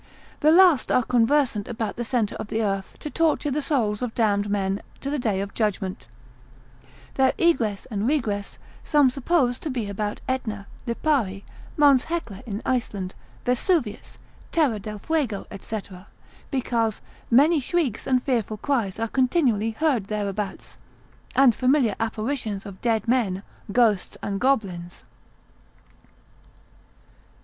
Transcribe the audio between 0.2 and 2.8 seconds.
The last are conversant about the centre of the